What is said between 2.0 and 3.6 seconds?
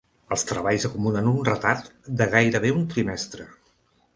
de gairebé un trimestre.